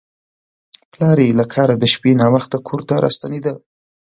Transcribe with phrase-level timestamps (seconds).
[0.91, 3.53] پلار یې له کاره د شپې ناوخته کور ته راستنېده.